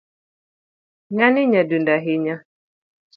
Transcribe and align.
Ngani 1.13 1.41
nyadundo 1.51 1.89
ahinya 1.97 2.35